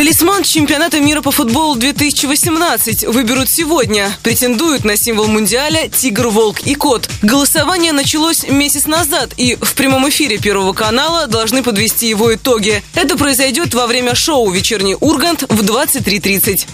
Талисман 0.00 0.44
чемпионата 0.44 0.98
мира 0.98 1.20
по 1.20 1.30
футболу 1.30 1.76
2018 1.76 3.04
выберут 3.08 3.50
сегодня. 3.50 4.10
Претендуют 4.22 4.82
на 4.82 4.96
символ 4.96 5.26
мундиаля 5.26 5.90
тигр, 5.90 6.28
волк 6.28 6.60
и 6.60 6.74
кот. 6.74 7.06
Голосование 7.20 7.92
началось 7.92 8.48
месяц 8.48 8.86
назад, 8.86 9.34
и 9.36 9.56
в 9.60 9.74
прямом 9.74 10.08
эфире 10.08 10.38
Первого 10.38 10.72
канала 10.72 11.26
должны 11.26 11.62
подвести 11.62 12.08
его 12.08 12.34
итоги. 12.34 12.82
Это 12.94 13.18
произойдет 13.18 13.74
во 13.74 13.86
время 13.86 14.14
шоу 14.14 14.50
«Вечерний 14.50 14.96
Ургант» 14.98 15.42
в 15.42 15.60
23.30. 15.60 16.66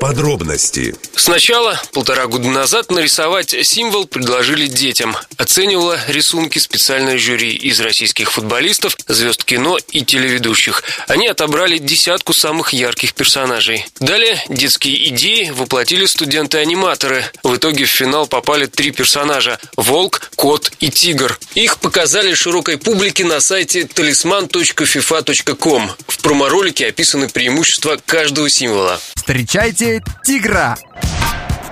Подробности. 0.00 0.94
Сначала, 1.14 1.80
полтора 1.92 2.26
года 2.26 2.48
назад, 2.48 2.90
нарисовать 2.90 3.54
символ 3.62 4.06
предложили 4.06 4.66
детям. 4.66 5.14
Оценивала 5.36 5.98
рисунки 6.08 6.58
специальное 6.58 7.18
жюри 7.18 7.52
из 7.52 7.80
российских 7.80 8.32
футболистов, 8.32 8.96
звезд 9.08 9.44
кино 9.44 9.78
и 9.90 10.04
телеведущих. 10.04 10.82
Они 11.08 11.26
отобрали 11.26 11.78
десятку 11.78 12.32
самых 12.32 12.72
ярких 12.72 13.14
персонажей. 13.14 13.86
Далее 14.00 14.42
детские 14.48 15.08
идеи 15.08 15.50
воплотили 15.50 16.06
студенты-аниматоры. 16.06 17.24
В 17.42 17.56
итоге 17.56 17.86
в 17.86 17.90
финал 17.90 18.26
попали 18.26 18.66
три 18.66 18.90
персонажа– 18.90 19.58
волк, 19.76 20.30
кот 20.36 20.70
и 20.80 20.90
тигр. 20.90 21.38
Их 21.54 21.78
показали 21.78 22.34
широкой 22.34 22.78
публике 22.78 23.24
на 23.24 23.40
сайте 23.40 23.82
talisman.fifa.com. 23.82 25.90
В 26.06 26.18
проморолике 26.18 26.88
описаны 26.88 27.28
преимущества 27.28 27.98
каждого 28.04 28.50
символа. 28.50 29.00
Встречайте 29.14 29.85
тигра. 30.24 30.76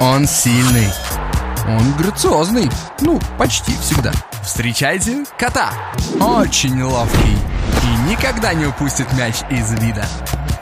Он 0.01 0.27
сильный. 0.27 0.89
Он 1.67 1.93
грациозный. 1.97 2.70
Ну, 3.01 3.20
почти 3.39 3.73
всегда. 3.79 4.12
Встречайте 4.43 5.25
кота. 5.39 5.73
Очень 6.20 6.83
ловкий. 6.83 7.39
И 7.83 8.11
никогда 8.11 8.53
не 8.55 8.67
упустит 8.67 9.12
мяч 9.15 9.37
из 9.51 9.73
вида. 9.81 10.05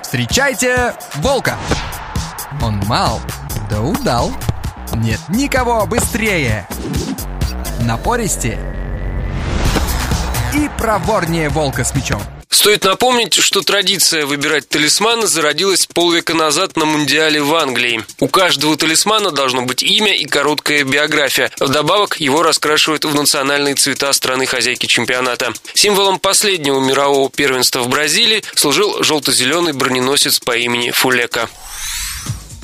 Встречайте 0.03 0.95
волка. 1.17 1.57
Он 2.63 2.79
мал, 2.87 3.21
да 3.69 3.81
удал. 3.81 4.33
Нет 4.95 5.21
никого 5.29 5.87
быстрее. 5.87 6.67
Напористее. 7.81 8.59
И 10.55 10.71
проворнее 10.79 11.49
волка 11.49 11.83
с 11.83 11.95
мечом. 11.95 12.23
Стоит 12.53 12.85
напомнить, 12.85 13.33
что 13.33 13.63
традиция 13.63 14.27
выбирать 14.27 14.69
талисманы 14.69 15.27
зародилась 15.27 15.87
полвека 15.87 16.35
назад 16.35 16.77
на 16.77 16.85
Мундиале 16.85 17.43
в 17.43 17.55
Англии. 17.55 18.05
У 18.21 18.29
каждого 18.29 18.77
талисмана 18.77 19.31
должно 19.31 19.63
быть 19.63 19.83
имя 19.83 20.15
и 20.15 20.27
короткая 20.27 20.85
биография. 20.85 21.51
Вдобавок 21.59 22.21
его 22.21 22.43
раскрашивают 22.43 23.07
в 23.07 23.15
национальные 23.15 23.75
цвета 23.75 24.13
страны-хозяйки 24.13 24.85
чемпионата. 24.85 25.55
Символом 25.73 26.19
последнего 26.19 26.79
мирового 26.79 27.31
первенства 27.31 27.81
в 27.81 27.89
Бразилии 27.89 28.45
служил 28.55 29.03
желто-зеленый 29.03 29.73
броненосец 29.73 30.39
по 30.39 30.55
имени 30.55 30.91
Фулека. 30.91 31.49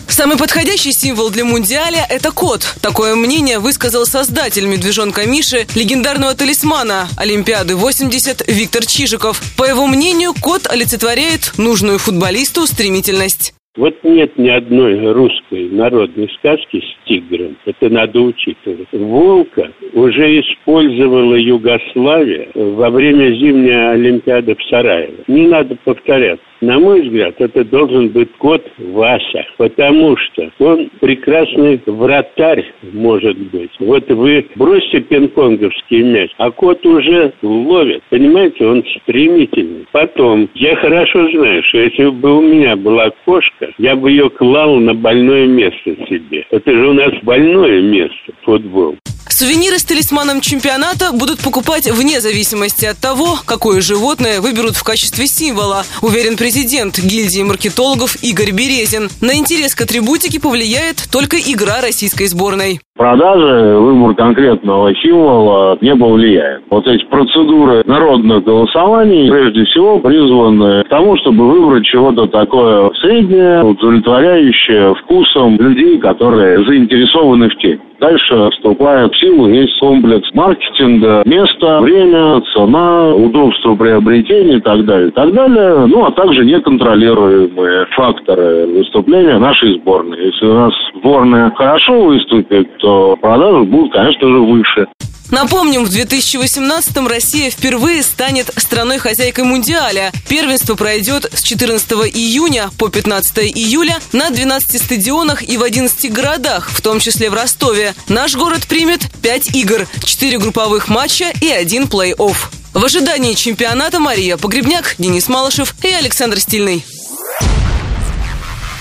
Самый 0.08 0.38
подходящий 0.38 0.92
символ 0.92 1.30
для 1.30 1.44
Мундиаля– 1.44 2.06
это 2.10 2.32
кот. 2.32 2.62
Такое 2.82 3.14
мнение 3.14 3.58
высказал 3.58 4.06
создатель 4.06 4.66
медвежонка 4.66 5.28
Миши, 5.28 5.66
легендарного 5.76 6.34
талисмана 6.34 7.08
Олимпиады 7.18 7.76
80 7.76 8.48
Виктор 8.48 8.86
Чижиков. 8.86 9.38
По 9.56 9.64
его 9.64 9.86
мнению, 9.86 10.32
кот 10.40 10.66
олицетворяет 10.66 11.52
нужную 11.58 11.98
футболисту 11.98 12.66
стремительность. 12.66 13.52
Вот 13.76 13.94
нет 14.02 14.36
ни 14.38 14.48
одной 14.48 15.12
русской 15.12 15.68
народной 15.70 16.28
сказки 16.38 16.80
с 16.80 17.06
тигром. 17.06 17.56
Это 17.64 17.88
надо 17.88 18.18
учитывать. 18.18 18.88
Волка 18.91 19.70
уже 19.92 20.41
использовала 20.41 21.34
Югославия 21.34 22.48
во 22.54 22.91
время 22.91 23.30
зимней 23.38 23.92
Олимпиады 23.92 24.56
в 24.56 24.64
Сараево. 24.68 25.22
Не 25.28 25.47
надо 25.47 25.76
повторяться. 25.84 26.47
На 26.60 26.78
мой 26.78 27.02
взгляд, 27.02 27.34
это 27.38 27.64
должен 27.64 28.08
быть 28.08 28.30
кот 28.38 28.64
Вася, 28.78 29.46
потому 29.58 30.16
что 30.16 30.50
он 30.58 30.91
прекрасный 31.00 31.80
вратарь 31.86 32.64
может 32.92 33.38
быть. 33.38 33.70
Вот 33.78 34.08
вы 34.10 34.46
бросьте 34.56 35.00
пинг-понговский 35.00 36.02
мяч, 36.02 36.30
а 36.38 36.50
кот 36.50 36.84
уже 36.84 37.32
ловит. 37.42 38.02
Понимаете, 38.10 38.66
он 38.66 38.84
стремительный. 39.02 39.86
Потом, 39.92 40.48
я 40.54 40.74
хорошо 40.76 41.30
знаю, 41.30 41.62
что 41.62 41.78
если 41.78 42.10
бы 42.10 42.38
у 42.38 42.42
меня 42.42 42.74
была 42.74 43.10
кошка, 43.24 43.70
я 43.78 43.94
бы 43.94 44.10
ее 44.10 44.28
клал 44.28 44.76
на 44.76 44.94
больное 44.94 45.47
место 45.47 45.94
себе. 46.08 46.44
Это 46.50 46.72
же 46.72 46.88
у 46.88 46.92
нас 46.92 47.12
больное 47.22 47.80
место, 47.82 48.32
футбол. 48.42 48.97
Сувениры 49.38 49.78
с 49.78 49.84
талисманом 49.84 50.41
чемпионата 50.41 51.15
будут 51.15 51.38
покупать 51.38 51.87
вне 51.87 52.19
зависимости 52.19 52.84
от 52.87 52.99
того, 52.99 53.38
какое 53.47 53.81
животное 53.81 54.41
выберут 54.41 54.75
в 54.75 54.82
качестве 54.82 55.28
символа, 55.28 55.87
уверен 56.03 56.37
президент 56.37 56.99
гильдии 56.99 57.47
маркетологов 57.47 58.19
Игорь 58.19 58.50
Березин. 58.50 59.06
На 59.22 59.38
интерес 59.38 59.77
к 59.77 59.82
атрибутике 59.87 60.43
повлияет 60.43 61.06
только 61.06 61.38
игра 61.38 61.78
российской 61.78 62.27
сборной. 62.27 62.82
Продажи, 62.98 63.78
выбор 63.78 64.16
конкретного 64.16 64.93
символа 64.97 65.78
не 65.81 65.94
повлияет. 65.94 66.65
Вот 66.69 66.88
эти 66.88 67.04
процедуры 67.04 67.84
народных 67.87 68.43
голосований, 68.43 69.31
прежде 69.31 69.62
всего, 69.66 70.00
призваны 70.00 70.82
к 70.82 70.88
тому, 70.88 71.16
чтобы 71.19 71.47
выбрать 71.47 71.87
чего-то 71.87 72.27
такое 72.27 72.91
среднее, 73.00 73.62
удовлетворяющее 73.62 74.97
вкусом 74.97 75.60
людей, 75.60 76.00
которые 76.00 76.66
заинтересованы 76.66 77.50
в 77.50 77.56
теме. 77.62 77.78
Дальше 78.00 78.50
вступает 78.53 79.12
в 79.12 79.19
силу 79.19 79.48
весь 79.48 79.76
комплекс 79.78 80.28
маркетинга, 80.32 81.22
место, 81.26 81.81
время, 81.81 82.41
цена, 82.53 83.12
удобство 83.12 83.75
приобретения 83.75 84.59
и 84.59 84.60
так 84.60 84.84
далее, 84.84 85.09
и 85.09 85.10
так 85.10 85.32
далее. 85.32 85.86
Ну, 85.86 86.04
а 86.04 86.12
также 86.12 86.44
неконтролируемые 86.44 87.86
факторы 87.97 88.66
выступления 88.66 89.38
нашей 89.38 89.75
сборной. 89.75 90.26
Если 90.26 90.47
у 90.47 90.54
нас 90.54 90.75
сборная 90.98 91.50
хорошо 91.54 92.04
выступит, 92.04 92.78
то 92.78 93.16
продажи 93.16 93.64
будут, 93.64 93.92
конечно 93.92 94.28
же, 94.28 94.38
выше. 94.38 94.86
Напомним, 95.31 95.84
в 95.84 95.91
2018-м 95.91 97.06
Россия 97.06 97.50
впервые 97.50 98.03
станет 98.03 98.50
страной-хозяйкой 98.56 99.44
Мундиаля. 99.44 100.10
Первенство 100.28 100.75
пройдет 100.75 101.31
с 101.34 101.42
14 101.42 101.92
июня 102.14 102.70
по 102.78 102.88
15 102.88 103.38
июля 103.54 103.98
на 104.12 104.31
12 104.31 104.82
стадионах 104.82 105.42
и 105.47 105.59
в 105.59 105.62
11 105.62 106.10
городах, 106.10 106.70
в 106.70 106.81
том 106.81 106.98
числе 106.98 107.28
в 107.28 107.34
Ростове. 107.34 107.92
Наш 108.09 108.36
город 108.36 108.66
примет 108.69 109.00
5 109.22 109.54
игр, 109.54 109.86
4 110.03 110.38
групповых 110.38 110.88
матча 110.88 111.26
и 111.42 111.48
один 111.50 111.84
плей-офф. 111.84 112.36
В 112.72 112.84
ожидании 112.84 113.34
чемпионата 113.34 114.00
Мария 114.00 114.38
Погребняк, 114.38 114.94
Денис 114.98 115.28
Малышев 115.28 115.75
и 115.84 115.88
Александр 115.88 116.38
Стильный. 116.38 116.84